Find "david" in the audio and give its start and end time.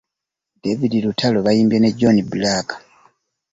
0.61-0.91